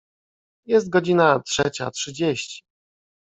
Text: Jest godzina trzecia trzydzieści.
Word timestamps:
Jest 0.65 0.89
godzina 0.89 1.39
trzecia 1.39 1.91
trzydzieści. 1.91 2.63